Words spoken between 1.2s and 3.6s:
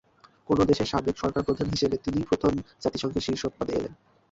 সরকারপ্রধান হিসেবে তিনিই প্রথম জাতিসংঘের শীর্ষ